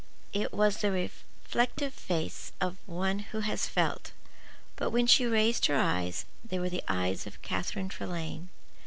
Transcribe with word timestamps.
It 0.33 0.51
was 0.51 0.77
the 0.77 0.91
reflective 0.91 1.93
face 1.93 2.53
of 2.59 2.77
one 2.87 3.19
who 3.19 3.41
has 3.41 3.67
felt; 3.67 4.13
but 4.75 4.89
when 4.89 5.05
she 5.05 5.27
raised 5.27 5.67
her 5.67 5.77
eyes 5.77 6.25
they 6.43 6.57
were 6.57 6.71
the 6.71 6.83
eyes 6.87 7.27
of 7.27 7.39
Catherine 7.43 7.87
Trelane. 7.87 8.49